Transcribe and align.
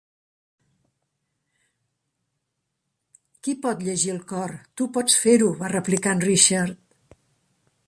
"Qui 3.45 3.55
pot 3.67 3.85
llegir 3.89 4.11
el 4.15 4.25
cor?" 4.33 4.57
"Tu 4.81 4.91
pots 4.99 5.21
fer-ho", 5.27 5.53
va 5.63 5.73
replicar 5.77 6.19
en 6.19 6.27
Richard. 6.27 6.99